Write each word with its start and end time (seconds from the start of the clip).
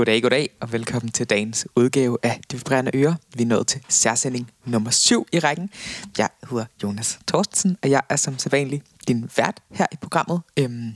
Goddag, 0.00 0.22
goddag, 0.22 0.50
og 0.60 0.72
velkommen 0.72 1.12
til 1.12 1.26
dagens 1.26 1.66
udgave 1.76 2.18
af 2.22 2.40
De 2.50 2.56
Vibrerende 2.56 2.90
Ører. 2.94 3.14
Vi 3.36 3.42
er 3.42 3.46
nået 3.46 3.66
til 3.66 3.80
særsending 3.88 4.50
nummer 4.64 4.90
7 4.90 5.26
i 5.32 5.38
rækken. 5.38 5.70
Jeg 6.18 6.28
hedder 6.50 6.64
Jonas 6.82 7.18
Thorstensen, 7.28 7.76
og 7.82 7.90
jeg 7.90 8.02
er 8.08 8.16
som 8.16 8.38
sædvanlig 8.38 8.82
din 9.08 9.30
vært 9.36 9.60
her 9.70 9.86
i 9.92 9.96
programmet. 9.96 10.40
Øhm, 10.56 10.92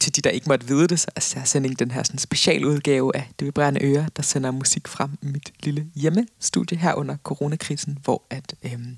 til 0.00 0.16
de, 0.16 0.20
der 0.20 0.30
ikke 0.30 0.48
måtte 0.48 0.66
vide 0.66 0.88
det, 0.88 1.00
så 1.00 1.06
er 1.16 1.20
særsending 1.20 1.78
den 1.78 1.90
her 1.90 2.02
sådan, 2.02 2.18
specialudgave 2.18 3.16
af 3.16 3.30
De 3.40 3.44
Vibrerende 3.44 3.84
Ører, 3.84 4.08
der 4.16 4.22
sender 4.22 4.50
musik 4.50 4.88
frem 4.88 5.10
i 5.22 5.26
mit 5.26 5.52
lille 5.62 5.86
hjemmestudie 5.94 6.78
her 6.78 6.94
under 6.94 7.16
coronakrisen, 7.16 7.98
hvor 8.04 8.22
at, 8.30 8.54
øhm, 8.62 8.96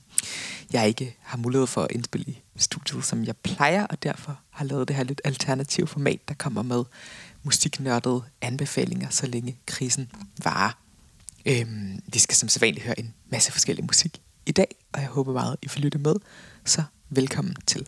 jeg 0.73 0.89
ikke 0.89 1.17
har 1.21 1.39
mulighed 1.39 1.67
for 1.67 1.83
at 1.83 1.91
indspille 1.91 2.27
i 2.27 2.43
studiet, 2.57 3.05
som 3.05 3.25
jeg 3.25 3.37
plejer, 3.37 3.87
og 3.87 4.03
derfor 4.03 4.39
har 4.51 4.65
lavet 4.65 4.89
det 4.89 4.97
her 4.97 5.05
lidt 5.05 5.21
alternative 5.25 5.87
format, 5.87 6.29
der 6.29 6.35
kommer 6.35 6.63
med 6.63 6.85
musiknørdede 7.43 8.23
anbefalinger, 8.41 9.11
så 9.11 9.27
længe 9.27 9.59
krisen 9.67 10.11
varer. 10.45 10.79
Øhm, 11.47 12.03
vi 12.07 12.19
skal 12.19 12.37
som 12.37 12.49
sædvanligt 12.49 12.85
høre 12.85 12.99
en 12.99 13.15
masse 13.29 13.53
forskellig 13.53 13.85
musik 13.85 14.21
i 14.47 14.53
dag, 14.53 14.77
og 14.93 15.01
jeg 15.01 15.09
håber 15.09 15.33
meget, 15.33 15.57
I 15.63 15.69
får 15.69 15.81
lytte 15.81 15.99
med. 15.99 16.15
Så 16.65 16.83
velkommen 17.11 17.57
til. 17.67 17.87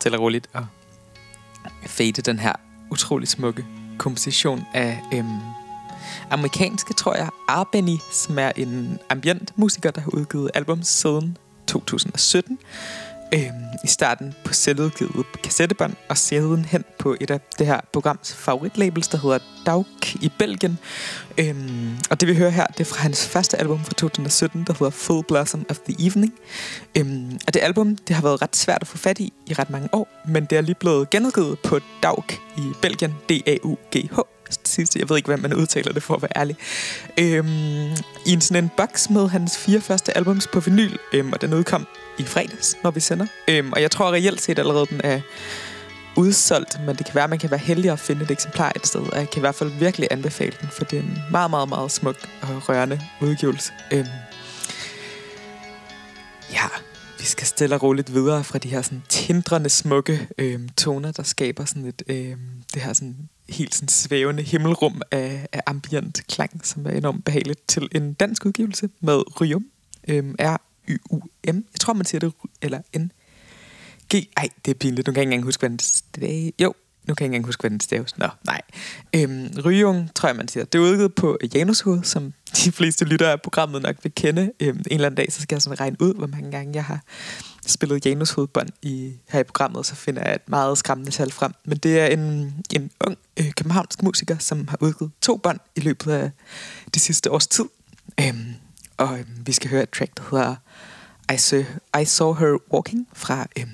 Stille 0.00 0.18
og 0.18 0.22
roligt. 0.22 0.50
At 0.54 0.62
fade 1.86 2.12
den 2.12 2.38
her 2.38 2.52
utrolig 2.90 3.28
smukke 3.28 3.64
komposition 3.98 4.62
af 4.74 5.00
øhm, 5.14 5.38
amerikanske, 6.30 6.94
tror 6.94 7.14
jeg, 7.14 7.28
Arbeni, 7.48 7.98
som 8.12 8.38
er 8.38 8.52
en 8.56 8.98
ambient 9.10 9.52
musiker, 9.56 9.90
der 9.90 10.00
har 10.00 10.10
udgivet 10.14 10.50
album 10.54 10.82
siden 10.82 11.38
2017 11.66 12.58
øh, 13.34 13.50
i 13.84 13.86
starten 13.86 14.34
på 14.44 14.52
selvudgivet 14.52 15.26
kassettebånd, 15.44 15.92
og 16.08 16.18
siden 16.18 16.64
hen 16.64 16.84
på 16.98 17.16
et 17.20 17.30
af 17.30 17.40
det 17.58 17.66
her 17.66 17.80
programs 17.92 18.34
favoritlabels, 18.34 19.08
der 19.08 19.18
hedder 19.18 19.38
Dauk 19.66 20.14
i 20.14 20.32
Belgien. 20.38 20.78
Øh, 21.38 21.54
og 22.10 22.20
det 22.20 22.28
vi 22.28 22.34
hører 22.34 22.50
her, 22.50 22.66
det 22.66 22.80
er 22.80 22.84
fra 22.84 23.02
hans 23.02 23.26
første 23.26 23.56
album 23.56 23.84
fra 23.84 23.92
2017, 23.92 24.64
der 24.66 24.72
hedder 24.72 24.90
Full 24.90 25.24
Blossom 25.28 25.66
of 25.70 25.78
the 25.78 26.06
Evening. 26.06 26.34
Øh, 26.98 27.06
og 27.46 27.54
det 27.54 27.60
album, 27.62 27.96
det 27.96 28.16
har 28.16 28.22
været 28.22 28.42
ret 28.42 28.56
svært 28.56 28.78
at 28.80 28.86
få 28.86 28.98
fat 28.98 29.18
i 29.18 29.32
i 29.46 29.52
ret 29.52 29.70
mange 29.70 29.88
år, 29.92 30.08
men 30.28 30.44
det 30.44 30.58
er 30.58 30.62
lige 30.62 30.74
blevet 30.74 31.10
genudgivet 31.10 31.58
på 31.58 31.80
Dauk 32.02 32.32
i 32.56 32.72
Belgien, 32.82 33.14
D-A-U-G-H 33.28 34.39
sidste. 34.64 34.98
Jeg 34.98 35.08
ved 35.08 35.16
ikke, 35.16 35.26
hvad 35.26 35.36
man 35.36 35.54
udtaler 35.54 35.92
det 35.92 36.02
for 36.02 36.14
at 36.14 36.22
være 36.22 36.30
ærlig. 36.36 36.56
Øhm, 37.18 37.90
I 38.26 38.32
en 38.32 38.40
sådan 38.40 38.64
en 38.64 38.70
boks 38.76 39.10
med 39.10 39.28
hans 39.28 39.58
fire 39.58 39.80
første 39.80 40.16
albums 40.16 40.46
på 40.46 40.60
vinyl, 40.60 40.96
øhm, 41.12 41.32
og 41.32 41.40
den 41.40 41.54
udkom 41.54 41.86
i 42.18 42.24
fredags, 42.24 42.76
når 42.82 42.90
vi 42.90 43.00
sender. 43.00 43.26
Øhm, 43.48 43.72
og 43.72 43.82
jeg 43.82 43.90
tror 43.90 44.12
reelt 44.12 44.40
set 44.40 44.58
allerede, 44.58 44.86
den 44.86 45.00
er 45.04 45.20
udsolgt, 46.16 46.80
men 46.86 46.96
det 46.96 47.06
kan 47.06 47.14
være, 47.14 47.24
at 47.24 47.30
man 47.30 47.38
kan 47.38 47.50
være 47.50 47.60
heldig 47.60 47.90
at 47.90 47.98
finde 47.98 48.22
et 48.22 48.30
eksemplar 48.30 48.72
et 48.76 48.86
sted, 48.86 49.00
og 49.00 49.18
jeg 49.18 49.30
kan 49.30 49.38
i 49.38 49.40
hvert 49.40 49.54
fald 49.54 49.70
virkelig 49.70 50.08
anbefale 50.10 50.52
den, 50.60 50.68
for 50.72 50.84
det 50.84 50.98
er 50.98 51.02
en 51.02 51.18
meget, 51.30 51.50
meget, 51.50 51.68
meget 51.68 51.90
smuk 51.90 52.16
og 52.42 52.68
rørende 52.68 53.00
udgivelse. 53.20 53.72
Øhm, 53.92 54.06
ja, 56.52 56.66
vi 57.20 57.24
skal 57.24 57.46
stille 57.46 57.74
og 57.74 57.82
roligt 57.82 58.14
videre 58.14 58.44
fra 58.44 58.58
de 58.58 58.68
her 58.68 58.82
sådan 58.82 59.02
tindrende 59.08 59.68
smukke 59.68 60.28
øhm, 60.38 60.68
toner, 60.68 61.12
der 61.12 61.22
skaber 61.22 61.64
sådan 61.64 61.84
et, 61.84 62.02
øhm, 62.06 62.38
det 62.74 62.82
her 62.82 62.92
sådan 62.92 63.28
helt 63.48 63.74
sådan 63.74 63.88
svævende 63.88 64.42
himmelrum 64.42 65.02
af, 65.10 65.48
af 65.52 65.62
ambient 65.66 66.26
klang, 66.28 66.66
som 66.66 66.86
er 66.86 66.90
enormt 66.90 67.24
behageligt 67.24 67.68
til 67.68 67.88
en 67.92 68.12
dansk 68.12 68.46
udgivelse 68.46 68.90
med 69.00 69.40
Ryum. 69.40 69.66
Øhm, 70.08 70.34
R-Y-U-M. 70.40 71.56
Jeg 71.72 71.80
tror, 71.80 71.92
man 71.92 72.04
siger 72.04 72.20
det, 72.20 72.32
eller 72.62 72.80
N. 72.98 73.12
G. 74.14 74.16
Ej, 74.36 74.48
det 74.64 74.70
er 74.70 74.74
pinligt. 74.74 75.06
Nu 75.06 75.12
kan 75.12 75.16
jeg 75.16 75.22
ikke 75.22 75.32
engang 75.34 75.44
huske, 75.44 75.60
hvad 75.68 75.78
det 76.14 76.46
er. 76.46 76.50
Jo, 76.62 76.74
nu 77.10 77.14
kan 77.14 77.24
jeg 77.24 77.26
ikke 77.26 77.34
engang 77.36 77.46
huske, 77.46 77.60
hvad 77.60 77.70
den 77.70 77.80
staves. 77.80 78.18
Nå, 78.18 78.26
nej. 78.46 78.60
Øhm, 79.16 79.48
Ryung, 79.64 80.14
tror 80.14 80.28
jeg, 80.28 80.36
man 80.36 80.48
siger. 80.48 80.64
Det 80.64 80.78
er 80.78 80.82
udgivet 80.82 81.14
på 81.14 81.38
Janushoved, 81.54 82.02
som 82.02 82.32
de 82.64 82.72
fleste 82.72 83.04
lyttere 83.04 83.32
af 83.32 83.42
programmet 83.42 83.82
nok 83.82 83.96
vil 84.02 84.12
kende. 84.14 84.52
Øhm, 84.60 84.78
en 84.78 84.84
eller 84.90 85.06
anden 85.06 85.16
dag, 85.16 85.32
så 85.32 85.42
skal 85.42 85.56
jeg 85.56 85.62
sådan 85.62 85.80
regne 85.80 85.96
ud, 86.00 86.14
hvor 86.14 86.26
mange 86.26 86.50
gange 86.50 86.74
jeg 86.74 86.84
har 86.84 87.00
spillet 87.66 88.06
Janus 88.06 88.30
hovedbånd 88.30 88.68
i, 88.82 89.12
her 89.28 89.40
i 89.40 89.42
programmet, 89.42 89.86
så 89.86 89.94
finder 89.94 90.22
jeg 90.22 90.34
et 90.34 90.48
meget 90.48 90.78
skræmmende 90.78 91.10
tal 91.10 91.32
frem. 91.32 91.52
Men 91.64 91.78
det 91.78 92.00
er 92.00 92.06
en, 92.06 92.54
en 92.74 92.90
ung 93.06 93.18
øh, 93.36 93.52
københavnsk 93.52 94.02
musiker, 94.02 94.38
som 94.38 94.68
har 94.68 94.76
udgivet 94.80 95.12
to 95.22 95.36
bånd 95.36 95.58
i 95.76 95.80
løbet 95.80 96.12
af 96.12 96.30
det 96.94 97.02
sidste 97.02 97.30
års 97.30 97.46
tid. 97.46 97.64
Øhm, 98.20 98.54
og 98.96 99.18
øhm, 99.18 99.46
vi 99.46 99.52
skal 99.52 99.70
høre 99.70 99.82
et 99.82 99.90
track, 99.90 100.16
der 100.16 100.22
hedder 100.30 100.54
I 101.34 101.36
Saw, 101.36 101.62
I 102.00 102.04
Saw 102.04 102.32
Her 102.32 102.58
Walking 102.72 103.08
fra 103.12 103.46
øhm, 103.58 103.68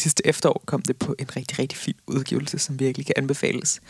sidste 0.00 0.26
efterår 0.26 0.62
kom 0.66 0.82
det 0.82 0.96
på 0.96 1.14
en 1.18 1.36
rigtig, 1.36 1.58
rigtig 1.58 1.78
fin 1.78 1.94
udgivelse, 2.06 2.58
som 2.58 2.80
virkelig 2.80 3.06
kan 3.06 3.14
anbefales. 3.16 3.80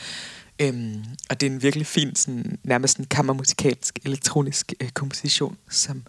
Øhm, 0.63 1.05
og 1.31 1.41
det 1.41 1.47
er 1.47 1.51
en 1.51 1.63
virkelig 1.63 1.87
fin, 1.87 2.15
sådan, 2.15 2.59
nærmest 2.65 2.99
en 2.99 3.05
kammermusikalsk, 3.05 3.99
elektronisk 4.05 4.73
øh, 4.81 4.89
komposition, 4.89 5.57
som 5.71 6.03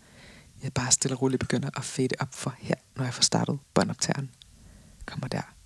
jeg 0.63 0.74
bare 0.74 0.92
stille 0.92 1.15
og 1.15 1.21
roligt 1.21 1.39
begynder 1.39 1.69
at 1.77 1.83
fade 1.83 2.15
op 2.19 2.33
for 2.33 2.56
her, 2.59 2.75
når 2.98 3.03
jeg 3.03 3.13
får 3.13 3.24
startet 3.24 3.59
båndoptageren. 3.74 4.30
Kommer 5.06 5.27
der. 5.27 5.61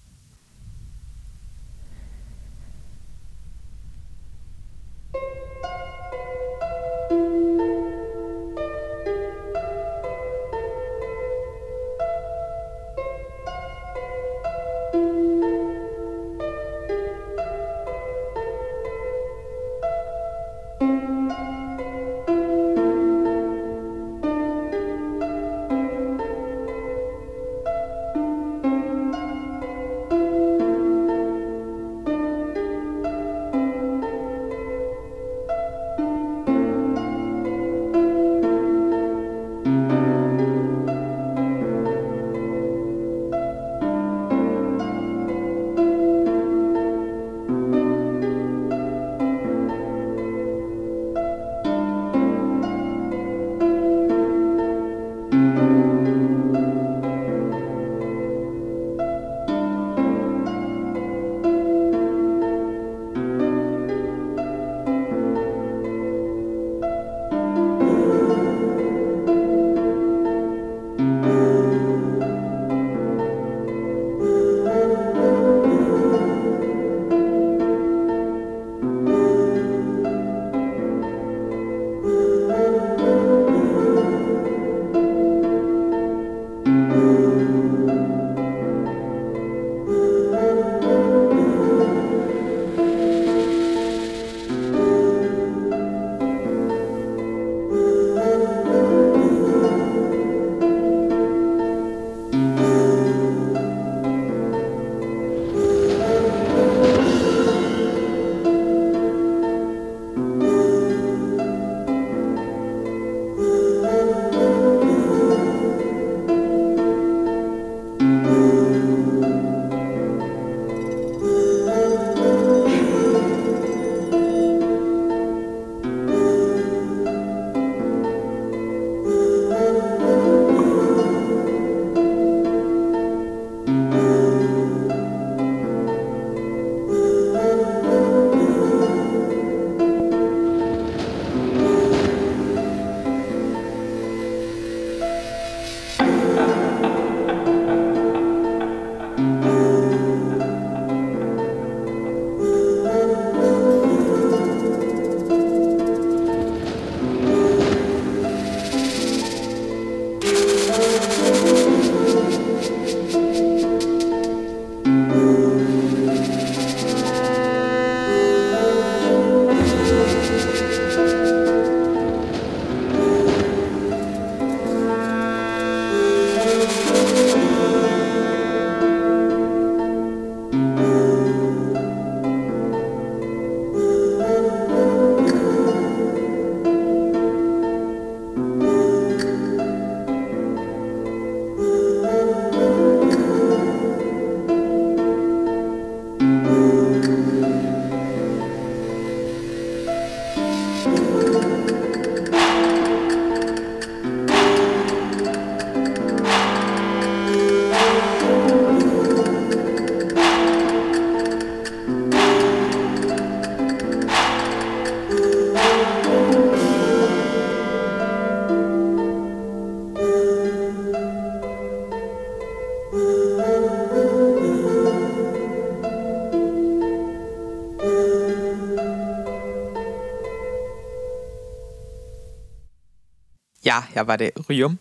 Ja, 233.96 234.02
var 234.02 234.16
det. 234.16 234.32
Ryum. 234.50 234.80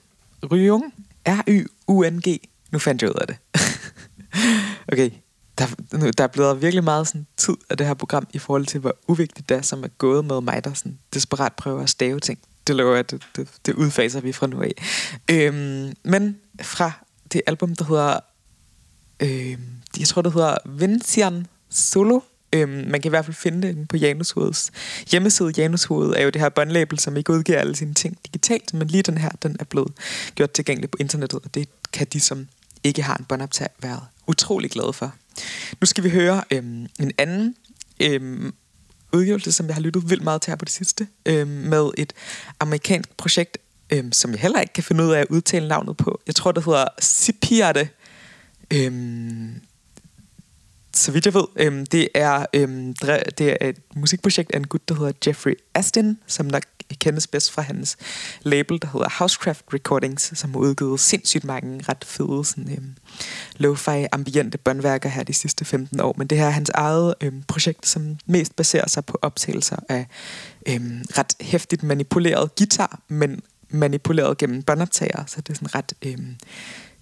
Ryung. 0.53 0.95
R-Y-U-N-G. 1.27 2.41
Nu 2.73 2.79
fandt 2.79 3.03
jeg 3.03 3.11
ud 3.11 3.15
af 3.21 3.27
det. 3.27 3.37
okay, 4.93 5.11
der, 5.59 5.97
nu, 5.99 6.11
der 6.19 6.25
er 6.25 6.29
blevet 6.29 6.63
virkelig 6.63 6.85
meget 6.85 7.09
sådan, 7.09 7.27
tid 7.37 7.55
af 7.71 7.77
det 7.77 7.87
her 7.87 7.95
program 7.95 8.27
i 8.33 8.39
forhold 8.39 8.67
til, 8.67 8.81
hvor 8.81 8.97
uvigtigt 9.09 9.49
det 9.49 9.57
er, 9.57 9.63
som 9.63 9.85
er 9.85 9.89
gået 9.89 10.25
med 10.25 10.41
mig, 10.41 10.65
der 10.65 10.75
sådan, 10.75 10.99
desperat 11.15 11.53
prøver 11.53 11.83
at 11.83 11.91
stave 11.91 12.21
ting. 12.21 12.39
Det 12.67 12.77
lover 12.77 12.95
jeg, 12.95 13.11
det, 13.11 13.23
det, 13.37 13.49
det 13.67 13.75
udfaser 13.75 14.21
vi 14.21 14.33
fra 14.33 14.47
nu 14.47 14.63
af. 14.63 14.73
Øhm, 15.31 15.93
men 16.03 16.37
fra 16.63 16.93
det 17.33 17.43
album, 17.47 17.77
der 17.77 17.85
hedder, 17.85 18.21
øhm, 19.21 19.63
jeg 19.99 20.09
tror, 20.09 20.23
det 20.23 20.33
hedder 20.33 20.57
Vincian 20.65 21.47
Solo. 21.71 22.21
Øhm, 22.55 22.71
man 22.71 23.01
kan 23.01 23.09
i 23.09 23.11
hvert 23.11 23.25
fald 23.25 23.37
finde 23.37 23.69
det 23.69 23.89
på 23.89 23.97
Janushoveds 23.97 24.71
hjemmeside. 25.11 25.53
Janushoved 25.57 26.15
er 26.17 26.23
jo 26.23 26.31
det 26.31 26.41
her 26.41 26.49
båndlabel, 26.49 26.99
som 26.99 27.17
ikke 27.17 27.33
udgiver 27.33 27.59
alle 27.59 27.77
sine 27.77 27.95
ting 27.95 28.19
digitalt, 28.27 28.75
men 28.75 28.89
lige 28.89 29.03
den 29.03 29.19
her, 29.19 29.31
den 29.43 29.57
er 29.61 29.65
blevet 29.65 29.93
gjort 30.35 30.51
tilgængelig 30.51 30.91
på 30.91 30.97
internettet, 31.01 31.41
og 31.45 31.55
det 31.55 31.69
kan 31.93 32.07
de, 32.13 32.21
som 32.21 32.49
ikke 32.85 33.03
har 33.03 33.17
en 33.17 33.25
båndoptag, 33.25 33.69
være 33.83 34.01
utrolig 34.27 34.71
glade 34.71 34.93
for. 34.93 35.15
Nu 35.81 35.87
skal 35.87 36.05
vi 36.05 36.11
høre 36.11 36.45
øhm, 36.51 36.87
en 37.01 37.13
anden 37.19 37.57
øhm, 38.01 38.55
udgivelse, 39.13 39.53
som 39.53 39.67
jeg 39.67 39.75
har 39.75 39.83
lyttet 39.83 40.11
vildt 40.11 40.25
meget 40.25 40.43
til 40.43 40.51
her 40.51 40.57
på 40.57 40.65
det 40.65 40.73
sidste, 40.73 41.07
øhm, 41.27 41.49
med 41.49 41.91
et 41.99 42.13
amerikansk 42.61 43.17
projekt, 43.17 43.59
øhm, 43.91 44.13
som 44.13 44.31
jeg 44.31 44.41
heller 44.41 44.61
ikke 44.61 44.73
kan 44.73 44.85
finde 44.85 45.05
ud 45.05 45.11
af 45.11 45.21
at 45.21 45.27
udtale 45.31 45.69
navnet 45.69 45.97
på. 45.97 46.21
Jeg 46.27 46.35
tror, 46.35 46.53
det 46.53 46.65
hedder 46.65 46.85
Sipiate. 47.01 47.89
Øhm, 48.71 49.61
så 50.95 51.13
vidt 51.13 51.27
jeg 51.27 51.35
ved, 51.35 51.45
øhm, 51.57 51.87
det, 51.87 52.09
er, 52.15 52.47
øhm, 52.55 52.95
det 53.39 53.57
er 53.61 53.69
et 53.69 53.79
musikprojekt 53.97 54.53
af 54.53 54.57
en 54.57 54.67
gut, 54.67 54.89
der 54.89 54.95
hedder 54.95 55.13
Jeffrey 55.27 55.55
Astin, 55.75 56.19
som 56.27 56.47
nok 56.47 56.63
kendes 57.01 57.27
bedst 57.27 57.53
fra 57.53 57.63
hans 57.63 57.97
label, 58.43 58.83
der 58.83 58.89
hedder 58.93 59.09
Housecraft 59.19 59.65
Recordings, 59.75 60.39
som 60.39 60.51
har 60.51 60.59
udgivet 60.61 61.01
sindssygt 61.01 61.45
mange 61.45 61.85
ret 61.89 62.05
fede 62.05 62.45
sådan, 62.45 62.73
øhm, 62.73 62.97
lo-fi 63.57 64.07
ambiente 64.13 64.59
båndværker 64.59 65.09
her 65.09 65.23
de 65.23 65.33
sidste 65.33 65.65
15 65.65 66.01
år. 66.01 66.15
Men 66.19 66.27
det 66.27 66.39
her 66.39 66.47
er 66.47 66.51
hans 66.51 66.71
eget 66.71 67.15
øhm, 67.21 67.43
projekt, 67.43 67.87
som 67.87 68.17
mest 68.27 68.57
baserer 68.57 68.89
sig 68.89 69.05
på 69.05 69.19
optagelser 69.23 69.77
af 69.89 70.07
øhm, 70.69 71.03
ret 71.19 71.35
hæftigt 71.41 71.83
manipuleret 71.83 72.55
guitar, 72.55 73.01
men 73.09 73.43
manipuleret 73.69 74.39
gennem 74.39 74.63
båndoptager, 74.63 75.25
så 75.27 75.41
det 75.41 75.51
er 75.51 75.55
sådan 75.55 75.75
ret... 75.75 75.93
Øhm, 76.03 76.37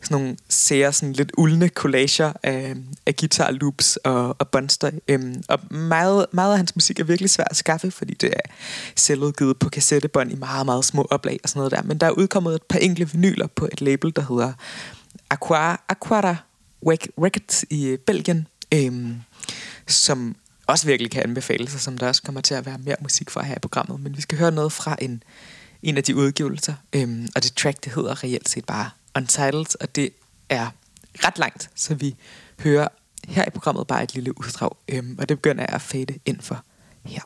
sådan 0.02 0.22
nogle 0.22 0.36
sære, 0.48 0.92
sådan 0.92 1.12
lidt 1.12 1.32
uldne 1.38 1.68
collager 1.68 2.32
af, 2.42 2.74
af 3.06 3.16
guitar 3.16 3.50
loops 3.50 3.96
og, 3.96 4.36
og 4.38 4.48
båndstøj. 4.48 4.90
Øhm, 5.08 5.42
og 5.48 5.58
meget, 5.70 6.26
meget 6.32 6.52
af 6.52 6.56
hans 6.56 6.76
musik 6.76 7.00
er 7.00 7.04
virkelig 7.04 7.30
svært 7.30 7.48
at 7.50 7.56
skaffe, 7.56 7.90
fordi 7.90 8.14
det 8.14 8.30
er 8.32 8.50
selvudgivet 8.96 9.58
på 9.58 9.68
kassettebånd 9.68 10.32
i 10.32 10.34
meget, 10.34 10.66
meget 10.66 10.84
små 10.84 11.06
oplag 11.10 11.40
og 11.42 11.48
sådan 11.48 11.58
noget 11.58 11.72
der. 11.72 11.82
Men 11.82 11.98
der 11.98 12.06
er 12.06 12.10
udkommet 12.10 12.54
et 12.54 12.62
par 12.62 12.78
enkle 12.78 13.10
vinyler 13.10 13.46
på 13.46 13.68
et 13.72 13.80
label, 13.80 14.12
der 14.16 14.22
hedder 14.28 14.52
Aquara, 15.30 15.80
Aquara 15.88 16.36
Records 16.88 17.64
i 17.70 17.86
øh, 17.86 17.98
Belgien, 17.98 18.46
øhm, 18.74 19.14
som 19.86 20.36
også 20.66 20.86
virkelig 20.86 21.10
kan 21.10 21.22
anbefales, 21.22 21.74
og 21.74 21.80
som 21.80 21.98
der 21.98 22.08
også 22.08 22.22
kommer 22.22 22.40
til 22.40 22.54
at 22.54 22.66
være 22.66 22.78
mere 22.78 22.96
musik 23.00 23.30
fra 23.30 23.42
her 23.42 23.54
i 23.56 23.58
programmet. 23.58 24.00
Men 24.00 24.16
vi 24.16 24.20
skal 24.20 24.38
høre 24.38 24.52
noget 24.52 24.72
fra 24.72 24.96
en, 24.98 25.22
en 25.82 25.96
af 25.96 26.04
de 26.04 26.16
udgivelser, 26.16 26.74
øhm, 26.92 27.28
og 27.34 27.42
det 27.42 27.54
track, 27.54 27.84
det 27.84 27.92
hedder 27.94 28.24
reelt 28.24 28.48
set 28.48 28.64
bare 28.64 28.90
Untitled, 29.16 29.80
og 29.80 29.96
det 29.96 30.10
er 30.48 30.70
ret 31.24 31.38
langt, 31.38 31.70
så 31.74 31.94
vi 31.94 32.16
hører 32.60 32.88
her 33.28 33.44
i 33.46 33.50
programmet 33.50 33.86
bare 33.86 34.02
et 34.02 34.14
lille 34.14 34.38
uddrag, 34.38 34.70
øhm, 34.88 35.16
og 35.18 35.28
det 35.28 35.36
begynder 35.38 35.62
jeg 35.62 35.74
at 35.74 35.82
fade 35.82 36.18
ind 36.26 36.40
for 36.40 36.64
her. 37.04 37.22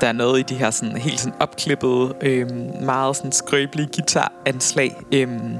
Der 0.00 0.06
er 0.06 0.12
noget 0.12 0.40
i 0.40 0.42
de 0.42 0.54
her 0.54 0.70
sådan, 0.70 0.96
helt 0.96 1.20
sådan 1.20 1.38
opklippede, 1.40 2.14
øhm, 2.22 2.70
meget 2.82 3.16
sådan 3.16 3.32
skrøbelige 3.32 3.88
guitaranslag, 3.94 4.96
øhm, 5.12 5.54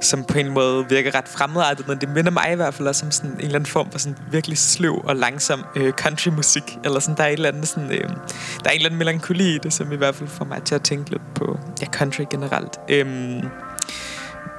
som 0.00 0.24
på 0.24 0.38
en 0.38 0.50
måde 0.50 0.88
virker 0.88 1.14
ret 1.14 1.28
fremmedartet, 1.28 1.88
men 1.88 1.98
det 1.98 2.08
minder 2.08 2.30
mig 2.30 2.52
i 2.52 2.54
hvert 2.54 2.74
fald 2.74 2.88
også 2.88 3.06
om 3.06 3.12
sådan 3.12 3.30
en 3.30 3.36
eller 3.36 3.54
anden 3.54 3.66
form 3.66 3.90
for 3.90 3.98
sådan 3.98 4.18
virkelig 4.30 4.58
sløv 4.58 5.04
og 5.04 5.16
langsom 5.16 5.64
øh, 5.76 5.92
countrymusik, 5.92 6.78
eller 6.84 7.00
sådan, 7.00 7.16
der 7.16 7.22
er 7.22 7.28
et 7.28 7.32
eller 7.32 7.48
andet 7.48 7.68
sådan, 7.68 7.92
øh, 7.92 8.08
der 8.08 8.64
er 8.64 8.70
en 8.70 8.76
eller 8.76 8.86
anden 8.86 8.98
melankoli 8.98 9.54
i 9.54 9.58
det, 9.58 9.72
som 9.72 9.92
i 9.92 9.96
hvert 9.96 10.14
fald 10.14 10.28
får 10.28 10.44
mig 10.44 10.62
til 10.62 10.74
at 10.74 10.82
tænke 10.82 11.10
lidt 11.10 11.34
på 11.34 11.58
ja, 11.80 11.86
country 11.86 12.22
generelt. 12.30 12.80
Øhm, 12.88 13.48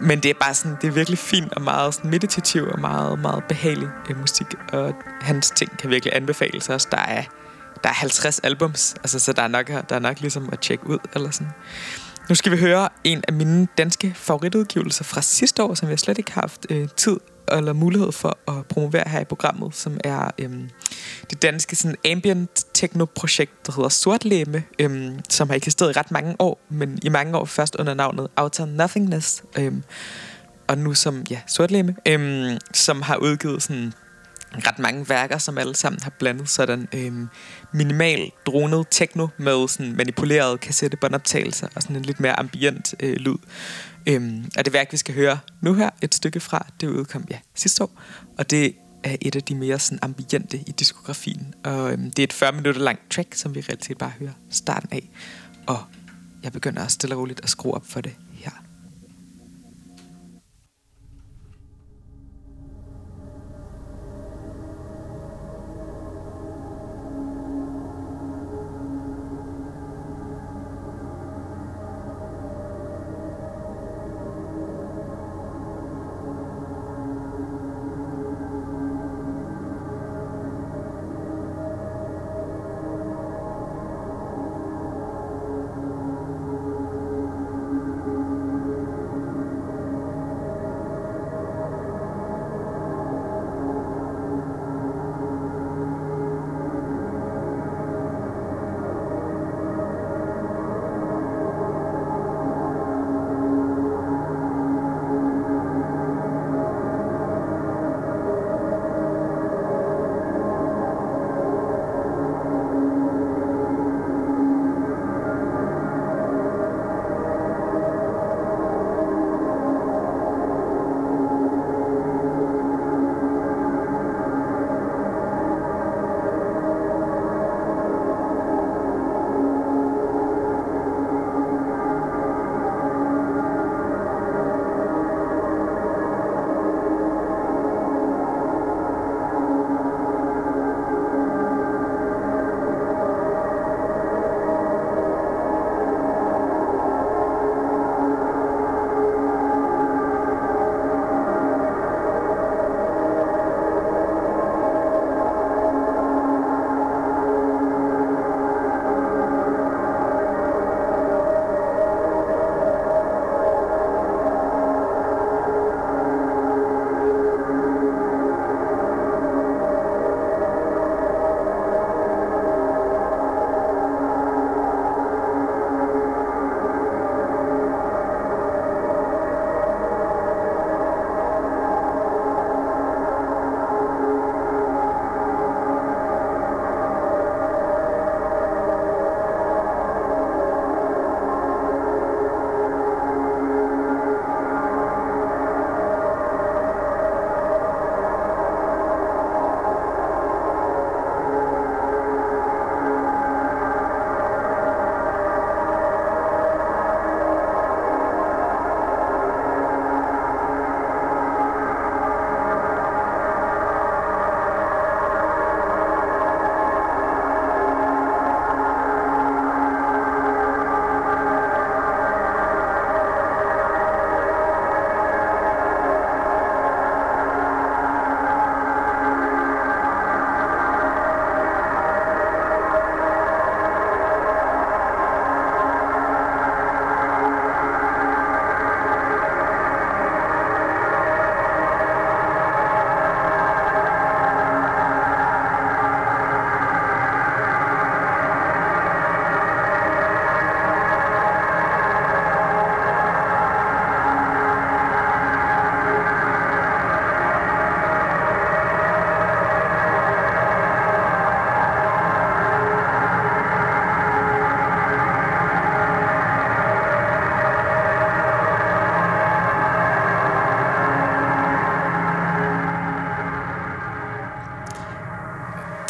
men 0.01 0.19
det 0.19 0.29
er 0.29 0.34
bare 0.41 0.53
sådan, 0.53 0.77
det 0.81 0.88
er 0.88 0.91
virkelig 0.91 1.19
fint 1.19 1.53
og 1.53 1.62
meget 1.62 1.93
sådan 1.93 2.12
meditativ 2.12 2.67
og 2.72 2.79
meget, 2.79 3.19
meget 3.19 3.43
behagelig 3.43 3.88
øh, 4.10 4.19
musik. 4.19 4.48
Og 4.74 4.93
hans 5.22 5.51
ting 5.51 5.77
kan 5.77 5.89
virkelig 5.89 6.15
anbefales 6.15 6.69
også. 6.69 6.88
Der 6.91 6.98
er, 6.98 7.24
der 7.86 7.92
er 7.92 7.96
50 7.96 8.39
albums, 8.39 8.96
altså, 8.98 9.20
så 9.20 9.34
der 9.34 9.42
er, 9.42 9.48
nok, 9.48 9.68
der 9.68 9.96
er 9.96 10.00
nok 10.00 10.20
ligesom 10.20 10.50
at 10.51 10.60
tjekke 10.60 10.89
ud. 10.89 10.98
Eller 11.15 11.32
sådan. 11.32 11.51
Nu 12.30 12.36
skal 12.36 12.51
vi 12.51 12.58
høre 12.58 12.89
en 13.04 13.24
af 13.27 13.34
mine 13.34 13.68
danske 13.77 14.13
favoritudgivelser 14.15 15.04
fra 15.04 15.22
sidste 15.22 15.63
år, 15.63 15.74
som 15.74 15.89
jeg 15.89 16.00
slet 16.00 16.18
ikke 16.18 16.32
har 16.32 16.42
haft 16.42 16.65
øh, 16.70 16.88
tid 16.98 17.20
eller 17.51 17.74
mulighed 17.74 18.12
for 18.12 18.38
at 18.48 18.65
promovere 18.65 19.10
her 19.10 19.20
i 19.20 19.24
programmet, 19.24 19.75
som 19.75 19.98
er 20.04 20.32
øhm, 20.39 20.70
det 21.30 21.42
danske 21.42 21.75
sådan 21.75 21.96
ambient 22.12 22.65
techno-projekt, 22.74 23.68
der 23.68 23.74
hedder 23.75 23.89
Sortlæme, 23.89 24.63
øhm, 24.80 25.20
som 25.30 25.50
har 25.50 25.56
eksisteret 25.56 25.96
i 25.96 26.00
ret 26.00 26.12
mange 26.12 26.36
år, 26.39 26.62
men 26.70 27.00
i 27.04 27.10
mange 27.10 27.38
år 27.38 27.46
først 27.46 27.75
under 27.75 27.94
navnet 27.94 28.27
Outer 28.36 28.65
Nothingness, 28.65 29.44
øhm, 29.58 29.84
og 30.68 30.77
nu 30.77 30.94
som 30.94 31.24
ja, 31.30 31.39
Sortlæme, 31.48 31.96
øhm, 32.08 32.58
som 32.74 33.01
har 33.01 33.18
udgivet 33.18 33.63
sådan 33.63 33.94
ret 34.67 34.79
mange 34.79 35.09
værker, 35.09 35.38
som 35.38 35.57
alle 35.57 35.75
sammen 35.75 36.00
har 36.03 36.09
blandet 36.09 36.50
sådan 36.50 36.88
øhm, 36.93 37.27
minimal 37.74 38.31
dronet 38.45 38.88
techno 38.91 39.27
med 39.38 39.67
sådan 39.67 39.95
manipulerede 39.95 40.57
kassettebåndoptagelser 40.57 41.67
og 41.75 41.81
sådan 41.81 41.95
en 41.95 42.01
lidt 42.01 42.19
mere 42.19 42.39
ambient 42.39 42.95
øh, 43.00 43.15
lyd. 43.15 43.38
Øhm, 44.07 44.51
og 44.57 44.65
det 44.65 44.74
værk, 44.74 44.91
vi 44.91 44.97
skal 44.97 45.15
høre 45.15 45.39
nu 45.62 45.74
her, 45.74 45.89
et 46.01 46.15
stykke 46.15 46.39
fra, 46.39 46.67
det 46.81 46.88
udkom 46.88 47.25
ja, 47.29 47.39
sidste 47.55 47.83
år, 47.83 48.01
og 48.38 48.50
det 48.50 48.75
er 49.03 49.15
et 49.21 49.35
af 49.35 49.43
de 49.43 49.55
mere 49.55 49.79
sådan 49.79 50.00
ambiente 50.01 50.57
i 50.57 50.71
diskografien. 50.79 51.53
Og 51.63 51.91
øhm, 51.91 52.12
det 52.12 52.19
er 52.19 52.24
et 52.24 52.33
40 52.33 52.51
minutter 52.51 52.81
langt 52.81 53.12
track, 53.12 53.33
som 53.33 53.55
vi 53.55 53.59
i 53.59 53.63
realitet 53.63 53.97
bare 53.97 54.12
hører 54.19 54.33
starten 54.50 54.89
af. 54.91 55.09
Og 55.67 55.83
jeg 56.43 56.51
begynder 56.51 56.83
også 56.83 56.95
stille 56.95 57.15
og 57.15 57.21
roligt 57.21 57.39
at 57.43 57.50
skrue 57.50 57.74
op 57.74 57.85
for 57.88 58.01
det 58.01 58.15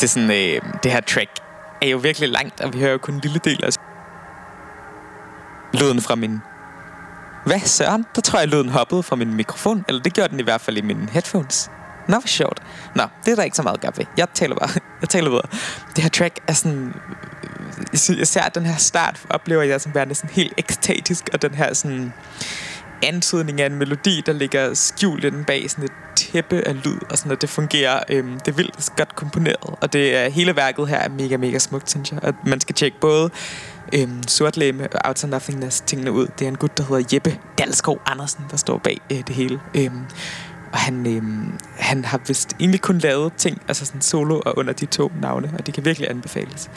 til 0.08 0.14
sådan, 0.14 0.32
øh, 0.32 0.62
det 0.84 0.92
her 0.92 1.02
track 1.02 1.30
er 1.82 1.88
jo 1.88 1.98
virkelig 1.98 2.30
langt, 2.30 2.62
og 2.62 2.74
vi 2.74 2.80
hører 2.80 2.92
jo 2.92 2.98
kun 2.98 3.14
en 3.14 3.20
lille 3.20 3.40
del 3.44 3.64
af 3.64 3.70
lyden 5.74 6.02
fra 6.02 6.16
min... 6.16 6.42
Hvad, 7.46 7.60
Søren? 7.60 8.06
Der 8.16 8.22
tror 8.22 8.40
jeg, 8.40 8.48
lyden 8.48 8.70
hoppede 8.70 9.04
fra 9.04 9.16
min 9.16 9.34
mikrofon. 9.34 9.86
Eller 9.88 10.02
det 10.02 10.14
gjorde 10.14 10.32
den 10.32 10.40
i 10.40 10.44
hvert 10.44 10.62
fald 10.62 10.78
i 10.78 10.82
mine 10.82 11.10
headphones. 11.12 11.72
Nå, 12.08 12.20
hvor 12.20 12.28
sjovt. 12.28 12.62
Nå, 12.96 13.04
det 13.26 13.32
er 13.32 13.36
der 13.36 13.44
ikke 13.44 13.58
så 13.58 13.64
meget 13.64 13.86
at 13.86 13.98
ved. 13.98 14.06
Jeg 14.18 14.28
taler 14.34 14.56
bare. 14.56 14.70
Jeg 15.02 15.10
taler 15.10 15.30
videre. 15.30 15.48
Det 15.96 16.04
her 16.04 16.10
track 16.10 16.40
er 16.48 16.54
sådan... 16.54 16.94
Øh, 17.94 18.20
især 18.22 18.50
den 18.50 18.66
her 18.66 18.78
start, 18.78 19.22
oplever 19.30 19.62
jeg 19.62 19.82
som 19.82 19.96
værende 19.96 20.16
sådan 20.16 20.30
helt 20.30 20.54
ekstatisk, 20.58 21.30
og 21.34 21.42
den 21.42 21.54
her 21.56 21.74
sådan 21.74 22.14
antydning 23.04 23.62
af 23.62 23.66
en 23.66 23.76
melodi, 23.76 24.22
der 24.26 24.34
ligger 24.34 24.74
skjult 24.74 25.24
den 25.24 25.44
bag 25.44 25.70
sådan 25.70 25.84
et 25.84 25.92
tæppe 26.16 26.68
af 26.68 26.76
lyd, 26.86 26.98
og 27.10 27.18
sådan, 27.18 27.30
noget. 27.30 27.42
det 27.42 27.50
fungerer. 27.50 28.04
Øhm, 28.10 28.40
det 28.40 28.48
er 28.48 28.56
vildt 28.56 28.92
godt 28.98 29.16
komponeret, 29.16 29.76
og 29.82 29.94
det 29.94 30.16
er, 30.16 30.30
hele 30.30 30.56
værket 30.56 30.88
her 30.88 30.98
er 30.98 31.10
mega, 31.10 31.38
mega 31.38 31.60
smukt, 31.60 31.90
synes 31.90 32.12
jeg. 32.12 32.24
Og 32.24 32.34
man 32.46 32.62
skal 32.62 32.76
tjekke 32.76 32.98
både 33.00 33.30
øhm, 33.94 34.24
Sortlæme 34.28 34.88
og 34.94 35.10
of 35.10 35.24
Nothingness 35.24 35.82
tingene 35.82 36.12
ud. 36.12 36.28
Det 36.40 36.46
er 36.46 36.50
en 36.50 36.58
gut, 36.58 36.78
der 36.78 36.84
hedder 36.84 37.10
Jeppe 37.14 37.40
Dalskov 37.58 38.02
Andersen, 38.06 38.46
der 38.52 38.58
står 38.58 38.78
bag 38.78 39.02
øh, 39.12 39.18
det 39.18 39.36
hele. 39.36 39.60
Øhm, 39.76 40.06
og 40.76 40.82
han, 40.82 41.08
øhm, 41.08 41.60
han 41.80 42.06
har 42.06 42.22
vist 42.28 42.56
egentlig 42.60 42.82
kun 42.82 42.98
lavet 42.98 43.34
ting, 43.38 43.62
altså 43.68 43.86
sådan 43.86 44.02
solo 44.02 44.42
og 44.46 44.58
under 44.58 44.74
de 44.74 44.86
to 44.86 45.12
navne, 45.22 45.52
og 45.58 45.66
det 45.66 45.74
kan 45.74 45.86
virkelig 45.86 46.10
anbefales. 46.10 46.70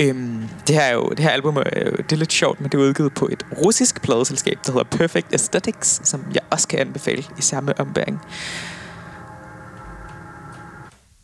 Øhm, 0.00 0.48
det 0.66 0.74
her 0.74 0.82
er 0.82 0.94
jo, 0.94 1.08
det 1.08 1.18
her 1.18 1.30
album 1.30 1.56
er 1.56 1.84
jo, 1.86 1.90
det 1.90 2.12
er 2.12 2.16
lidt 2.16 2.32
sjovt, 2.32 2.60
men 2.60 2.70
det 2.70 2.78
er 2.78 2.82
udgivet 2.82 3.14
på 3.14 3.28
et 3.32 3.46
russisk 3.64 4.02
pladeselskab, 4.02 4.58
der 4.66 4.72
hedder 4.72 4.96
Perfect 4.96 5.26
Aesthetics, 5.32 6.08
som 6.08 6.24
jeg 6.34 6.42
også 6.50 6.68
kan 6.68 6.78
anbefale 6.78 7.24
i 7.38 7.42
samme 7.42 7.80
ombæring. 7.80 8.20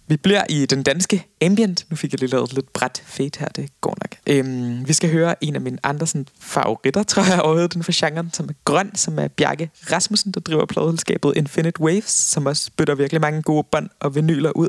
Vi 0.06 0.16
bliver 0.16 0.44
i 0.48 0.66
den 0.66 0.82
danske 0.82 1.26
ambient. 1.42 1.86
Nu 1.90 1.96
fik 1.96 2.12
jeg 2.12 2.20
lige 2.20 2.30
lavet 2.30 2.52
lidt 2.52 2.72
bræt 2.72 3.02
fedt 3.06 3.36
her, 3.36 3.48
det 3.48 3.80
går 3.80 3.96
nok. 4.02 4.16
Øhm, 4.26 4.88
vi 4.88 4.92
skal 4.92 5.10
høre 5.12 5.44
en 5.44 5.54
af 5.54 5.60
mine 5.60 5.78
andre 5.82 6.06
sådan, 6.06 6.26
favoritter, 6.40 7.02
tror 7.12 7.22
jeg 7.22 7.40
overhovedet, 7.40 7.74
den 7.74 7.82
for 7.82 8.06
genren, 8.06 8.30
som 8.32 8.48
er 8.48 8.52
grøn, 8.64 8.94
som 8.94 9.18
er 9.18 9.28
Bjarke 9.28 9.70
Rasmussen, 9.92 10.32
der 10.32 10.40
driver 10.40 10.66
pladeselskabet 10.66 11.32
Infinite 11.36 11.80
Waves, 11.80 12.10
som 12.10 12.46
også 12.46 12.64
spytter 12.64 12.94
virkelig 12.94 13.20
mange 13.20 13.42
gode 13.42 13.66
bånd 13.72 13.88
og 14.00 14.14
vinyler 14.14 14.50
ud. 14.50 14.68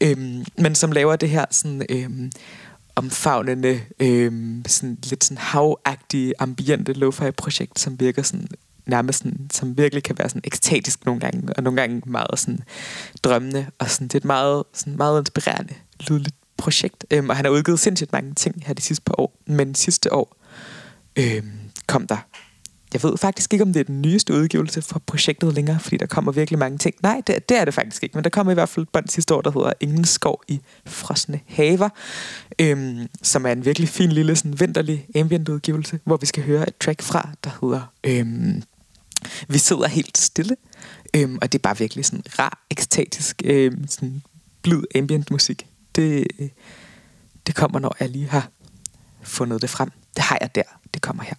Øhm, 0.00 0.44
men 0.58 0.74
som 0.74 0.92
laver 0.92 1.16
det 1.16 1.30
her 1.30 1.44
sådan... 1.50 1.86
Øhm, 1.88 2.30
omfavnende, 2.96 3.80
øhm, 4.00 4.62
sådan 4.66 4.98
lidt 5.04 5.24
sådan 5.24 5.38
havagtige, 5.38 6.34
ambiente 6.38 6.92
lo-fi 6.92 7.30
projekt, 7.30 7.80
som 7.80 8.00
virker 8.00 8.22
sådan 8.22 8.48
nærmest 8.88 9.18
sådan, 9.18 9.50
som 9.52 9.78
virkelig 9.78 10.02
kan 10.02 10.18
være 10.18 10.28
sådan 10.28 10.42
ekstatisk 10.44 11.06
nogle 11.06 11.20
gange, 11.20 11.52
og 11.56 11.62
nogle 11.62 11.80
gange 11.80 12.02
meget 12.06 12.38
sådan 12.38 12.60
drømmende, 13.22 13.66
og 13.78 13.90
sådan, 13.90 14.08
det 14.08 14.14
er 14.14 14.18
et 14.18 14.24
meget, 14.24 14.64
sådan 14.72 14.96
meget 14.96 15.20
inspirerende, 15.20 15.74
lydligt 16.08 16.36
projekt. 16.56 17.04
Øhm, 17.10 17.30
og 17.30 17.36
han 17.36 17.44
har 17.44 17.52
udgivet 17.52 17.80
sindssygt 17.80 18.12
mange 18.12 18.34
ting 18.34 18.64
her 18.66 18.74
de 18.74 18.82
sidste 18.82 19.02
par 19.04 19.20
år, 19.20 19.38
men 19.46 19.74
sidste 19.74 20.12
år 20.12 20.36
øhm, 21.16 21.52
kom 21.86 22.06
der 22.06 22.16
jeg 22.92 23.02
ved 23.02 23.16
faktisk 23.16 23.52
ikke, 23.52 23.62
om 23.62 23.72
det 23.72 23.80
er 23.80 23.84
den 23.84 24.02
nyeste 24.02 24.34
udgivelse 24.34 24.82
fra 24.82 25.00
projektet 25.06 25.54
længere, 25.54 25.80
fordi 25.80 25.96
der 25.96 26.06
kommer 26.06 26.32
virkelig 26.32 26.58
mange 26.58 26.78
ting. 26.78 26.94
Nej, 27.02 27.22
det, 27.26 27.48
det 27.48 27.58
er 27.58 27.64
det 27.64 27.74
faktisk 27.74 28.02
ikke, 28.02 28.14
men 28.14 28.24
der 28.24 28.30
kommer 28.30 28.50
i 28.50 28.54
hvert 28.54 28.68
fald 28.68 28.82
et 28.82 28.88
bånd 28.92 29.08
sidste 29.08 29.34
år, 29.34 29.40
der 29.40 29.50
hedder 29.50 29.72
Ingen 29.80 30.04
skov 30.04 30.42
i 30.48 30.60
frosne 30.86 31.40
haver, 31.46 31.88
øhm, 32.58 33.06
som 33.22 33.46
er 33.46 33.52
en 33.52 33.64
virkelig 33.64 33.88
fin 33.88 34.12
lille 34.12 34.36
sådan, 34.36 34.60
vinterlig 34.60 35.06
ambient 35.16 35.48
udgivelse, 35.48 36.00
hvor 36.04 36.16
vi 36.16 36.26
skal 36.26 36.42
høre 36.42 36.68
et 36.68 36.76
track 36.80 37.02
fra, 37.02 37.30
der 37.44 37.50
hedder 37.60 37.80
øhm, 38.04 38.62
vi 39.48 39.58
sidder 39.58 39.88
helt 39.88 40.18
stille, 40.18 40.56
øhm, 41.14 41.38
og 41.42 41.52
det 41.52 41.58
er 41.58 41.62
bare 41.62 41.78
virkelig 41.78 42.04
sådan 42.04 42.24
rar, 42.38 42.66
ekstatisk, 42.70 43.42
øhm, 43.44 43.88
sådan 43.88 44.22
blid 44.62 44.82
ambient 44.94 45.30
musik. 45.30 45.66
Det, 45.94 46.26
øh, 46.38 46.48
det 47.46 47.54
kommer, 47.54 47.78
når 47.78 47.96
jeg 48.00 48.08
lige 48.08 48.28
har 48.28 48.50
fundet 49.22 49.62
det 49.62 49.70
frem. 49.70 49.90
Det 50.16 50.24
har 50.24 50.38
jeg 50.40 50.54
der. 50.54 50.62
Det 50.94 51.02
kommer 51.02 51.22
her. 51.22 51.34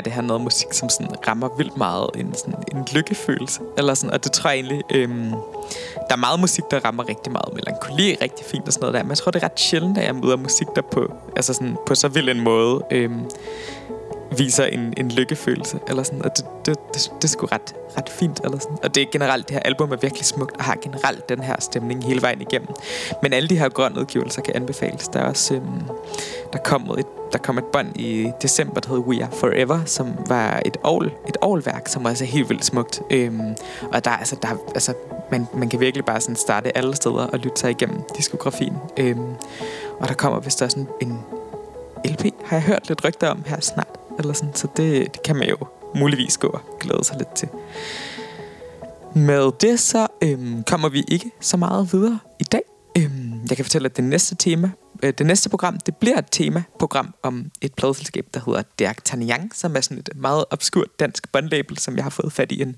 Mig, 0.00 0.04
det 0.04 0.12
her 0.12 0.22
noget 0.22 0.42
musik, 0.42 0.72
som 0.72 0.88
sådan 0.88 1.28
rammer 1.28 1.48
vildt 1.56 1.76
meget 1.76 2.06
en, 2.14 2.34
sådan, 2.34 2.54
en 2.72 2.86
lykkefølelse. 2.94 3.60
Eller 3.78 3.94
sådan, 3.94 4.14
og 4.14 4.24
det 4.24 4.32
tror 4.32 4.50
jeg 4.50 4.56
egentlig, 4.56 4.82
øhm, 4.94 5.30
der 6.08 6.14
er 6.16 6.16
meget 6.16 6.40
musik, 6.40 6.64
der 6.70 6.84
rammer 6.84 7.08
rigtig 7.08 7.32
meget 7.32 7.54
melankoli, 7.54 8.16
rigtig 8.22 8.46
fint 8.46 8.66
og 8.66 8.72
sådan 8.72 8.82
noget 8.82 8.94
der. 8.94 9.02
Men 9.02 9.10
jeg 9.10 9.18
tror, 9.18 9.30
det 9.30 9.42
er 9.42 9.44
ret 9.44 9.60
sjældent, 9.60 9.98
at 9.98 10.04
jeg 10.04 10.14
møder 10.14 10.36
musik, 10.36 10.66
der 10.76 10.82
på, 10.82 11.12
altså 11.36 11.54
sådan, 11.54 11.76
på 11.86 11.94
så 11.94 12.08
vild 12.08 12.28
en 12.28 12.40
måde 12.40 12.80
øhm, 12.90 13.24
viser 14.38 14.64
en, 14.64 14.94
en 14.96 15.10
lykkefølelse. 15.10 15.78
Eller 15.88 16.02
sådan, 16.02 16.24
og 16.24 16.36
det, 16.36 16.44
det, 16.66 16.76
det, 16.94 17.12
det 17.16 17.24
er 17.24 17.28
sgu 17.28 17.46
ret, 17.46 17.74
ret 17.98 18.08
fint. 18.08 18.40
Eller 18.44 18.58
sådan. 18.58 18.78
Og 18.82 18.94
det 18.94 19.02
er 19.02 19.06
generelt, 19.12 19.48
det 19.48 19.54
her 19.54 19.62
album 19.62 19.92
er 19.92 19.96
virkelig 19.96 20.24
smukt, 20.24 20.56
og 20.56 20.64
har 20.64 20.76
generelt 20.82 21.28
den 21.28 21.42
her 21.42 21.56
stemning 21.58 22.04
hele 22.04 22.22
vejen 22.22 22.40
igennem. 22.40 22.68
Men 23.22 23.32
alle 23.32 23.48
de 23.48 23.58
her 23.58 23.68
grønudgivelser 23.68 24.42
kan 24.42 24.56
anbefales. 24.56 25.08
Der 25.08 25.20
er 25.20 25.24
også, 25.24 25.54
øhm, 25.54 25.82
der 26.52 26.58
kom 26.58 26.90
et 26.98 27.06
der 27.32 27.38
kom 27.38 27.58
et 27.58 27.64
bånd 27.64 28.00
i 28.00 28.30
december, 28.42 28.80
der 28.80 28.88
hed 28.88 28.98
We 28.98 29.24
Are 29.24 29.32
Forever, 29.32 29.84
som 29.84 30.08
var 30.28 30.62
et 30.66 30.76
ovl, 30.82 31.12
et 31.28 31.36
ovlværk, 31.40 31.88
som 31.88 32.04
også 32.04 32.24
er 32.24 32.28
helt 32.28 32.48
vildt 32.48 32.64
smukt. 32.64 33.02
Øhm, 33.10 33.54
og 33.92 34.04
der, 34.04 34.10
altså, 34.10 34.36
der, 34.42 34.48
altså, 34.74 34.94
man, 35.30 35.46
man 35.54 35.68
kan 35.68 35.80
virkelig 35.80 36.04
bare 36.04 36.20
sådan 36.20 36.36
starte 36.36 36.76
alle 36.76 36.96
steder 36.96 37.26
og 37.26 37.38
lytte 37.38 37.60
sig 37.60 37.70
igennem 37.70 38.00
diskografien. 38.16 38.76
Øhm, 38.96 39.34
og 40.00 40.08
der 40.08 40.14
kommer 40.14 40.40
vist 40.40 40.62
også 40.62 40.78
en, 40.78 40.88
en 41.00 41.20
LP, 42.04 42.24
har 42.44 42.56
jeg 42.56 42.62
hørt 42.62 42.88
lidt 42.88 43.04
rygter 43.04 43.28
om 43.28 43.44
her 43.46 43.60
snart. 43.60 43.99
Eller 44.18 44.32
sådan, 44.32 44.54
så 44.54 44.68
det, 44.76 45.14
det 45.14 45.22
kan 45.22 45.36
man 45.36 45.48
jo 45.48 45.56
muligvis 45.94 46.38
gå 46.38 46.48
og 46.48 46.78
glæde 46.80 47.04
sig 47.04 47.16
lidt 47.18 47.34
til. 47.34 47.48
Med 49.14 49.52
det 49.60 49.80
så 49.80 50.06
øhm, 50.22 50.64
kommer 50.64 50.88
vi 50.88 51.04
ikke 51.08 51.30
så 51.40 51.56
meget 51.56 51.92
videre 51.92 52.18
i 52.40 52.44
dag. 52.44 52.62
Øhm, 52.98 53.40
jeg 53.48 53.56
kan 53.56 53.64
fortælle, 53.64 53.86
at 53.86 53.96
det 53.96 54.04
næste 54.04 54.34
tema, 54.34 54.70
øh, 55.02 55.12
det 55.18 55.26
næste 55.26 55.48
program, 55.48 55.78
det 55.78 55.96
bliver 55.96 56.18
et 56.18 56.26
temaprogram 56.30 57.14
om 57.22 57.50
et 57.60 57.74
pladselskab, 57.74 58.26
der 58.34 58.40
hedder 58.46 58.62
D'Artagnan, 58.82 59.48
som 59.54 59.76
er 59.76 59.80
sådan 59.80 59.98
et 59.98 60.10
meget 60.16 60.44
obskurt 60.50 61.00
dansk 61.00 61.32
bondlabel, 61.32 61.78
som 61.78 61.96
jeg 61.96 62.04
har 62.04 62.10
fået 62.10 62.32
fat 62.32 62.52
i 62.52 62.62
en 62.62 62.76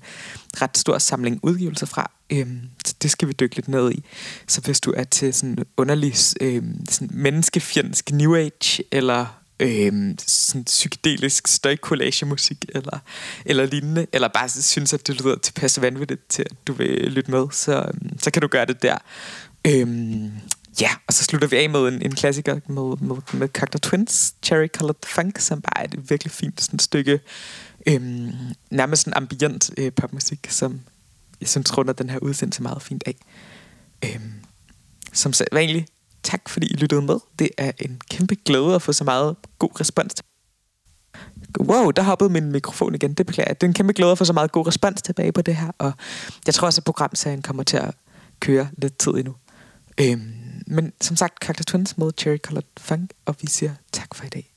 ret 0.61 0.77
stor 0.77 0.97
samling 0.97 1.39
udgivelser 1.43 1.85
fra. 1.85 2.11
Øhm, 2.29 2.59
så 2.85 2.95
det 3.01 3.11
skal 3.11 3.27
vi 3.27 3.33
dykke 3.33 3.55
lidt 3.55 3.67
ned 3.67 3.91
i. 3.91 4.03
Så 4.47 4.61
hvis 4.61 4.79
du 4.79 4.93
er 4.97 5.03
til 5.03 5.33
sådan 5.33 5.57
underlig 5.77 6.13
øhm, 6.41 6.85
sådan 6.89 7.09
menneskefjendsk 7.11 8.11
New 8.11 8.35
Age, 8.35 8.83
eller 8.91 9.42
øh, 9.59 10.15
sådan 10.27 10.63
psykedelisk 10.63 11.47
støjcollage-musik 11.47 12.65
eller, 12.69 12.99
eller 13.45 13.65
lignende, 13.65 14.07
eller 14.13 14.27
bare 14.27 14.49
synes, 14.49 14.93
at 14.93 15.07
det 15.07 15.21
lyder 15.21 15.35
tilpas 15.35 15.81
vanvittigt 15.81 16.29
til, 16.29 16.41
at 16.41 16.67
du 16.67 16.73
vil 16.73 17.11
lytte 17.11 17.31
med, 17.31 17.45
så, 17.51 17.77
øhm, 17.77 18.19
så 18.19 18.31
kan 18.31 18.41
du 18.41 18.47
gøre 18.47 18.65
det 18.65 18.81
der. 18.81 18.97
Øh, 19.67 19.87
ja, 20.81 20.89
og 21.07 21.13
så 21.13 21.23
slutter 21.23 21.47
vi 21.47 21.55
af 21.55 21.69
med 21.69 21.87
en, 21.87 22.01
en 22.01 22.15
klassiker 22.15 22.59
med, 22.67 23.07
med, 23.07 23.39
med 23.39 23.47
Cactus 23.47 23.81
Twins, 23.81 24.35
Cherry 24.43 24.67
Colored 24.67 25.05
Funk, 25.05 25.39
som 25.39 25.61
bare 25.61 25.83
er 25.83 25.83
et 25.83 26.09
virkelig 26.09 26.31
fint 26.31 26.61
sådan 26.61 26.79
stykke, 26.79 27.19
øh, 27.87 28.01
nærmest 28.69 29.07
en 29.07 29.13
ambient 29.15 29.71
øh, 29.77 29.91
popmusik, 29.91 30.47
som 30.49 30.81
jeg 31.41 31.49
synes 31.49 31.77
runder 31.77 31.93
den 31.93 32.09
her 32.09 32.19
udsendelse 32.19 32.61
meget 32.61 32.81
fint 32.81 33.03
af. 33.05 33.15
Øh, 34.05 34.19
som 35.13 35.33
vanligt, 35.51 35.89
tak 36.23 36.49
fordi 36.49 36.67
I 36.67 36.75
lyttede 36.75 37.01
med. 37.01 37.19
Det 37.39 37.49
er 37.57 37.71
en 37.79 38.01
kæmpe 38.09 38.35
glæde 38.45 38.75
at 38.75 38.81
få 38.81 38.93
så 38.93 39.03
meget 39.03 39.35
god 39.59 39.79
respons. 39.79 40.13
Wow, 41.59 41.91
der 41.91 42.03
hoppede 42.03 42.29
min 42.29 42.51
mikrofon 42.51 42.95
igen. 42.95 43.13
Det 43.13 43.25
beklager 43.25 43.49
jeg. 43.49 43.61
Det 43.61 43.67
er 43.67 43.69
en 43.69 43.73
kæmpe 43.73 43.93
glæde 43.93 44.11
at 44.11 44.17
få 44.17 44.25
så 44.25 44.33
meget 44.33 44.51
god 44.51 44.67
respons 44.67 45.01
tilbage 45.01 45.31
på 45.31 45.41
det 45.41 45.55
her. 45.55 45.71
Og 45.77 45.93
jeg 46.45 46.53
tror 46.53 46.65
også, 46.65 46.79
at 46.79 46.85
programserien 46.85 47.41
kommer 47.41 47.63
til 47.63 47.77
at 47.77 47.95
køre 48.39 48.69
lidt 48.77 48.97
tid 48.97 49.11
endnu. 49.11 49.35
Øhm, 50.01 50.33
men 50.67 50.93
som 51.01 51.15
sagt, 51.15 51.43
Cactus 51.45 51.65
Twins 51.65 51.97
med 51.97 52.11
Cherry 52.17 52.37
Colored 52.37 52.63
Funk, 52.79 53.11
og 53.25 53.35
vi 53.41 53.47
siger 53.47 53.71
tak 53.91 54.15
for 54.15 54.25
i 54.25 54.29
dag. 54.29 54.52